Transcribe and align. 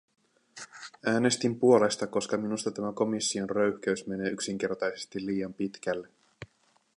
Äänestin 1.05 1.59
puolesta, 1.59 2.07
koska 2.07 2.37
minusta 2.37 2.71
tämä 2.71 2.93
komission 2.93 3.49
röyhkeys 3.49 4.07
menee 4.07 4.29
yksinkertaisesti 4.31 5.25
liian 5.25 5.53
pitkälle. 5.53 6.07